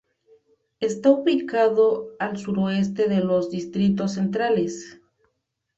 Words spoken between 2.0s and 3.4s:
al suroeste de